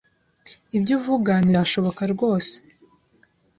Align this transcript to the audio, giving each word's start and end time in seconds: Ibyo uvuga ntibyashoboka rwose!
Ibyo 0.77 0.93
uvuga 0.99 1.31
ntibyashoboka 1.41 2.01
rwose! 2.13 2.55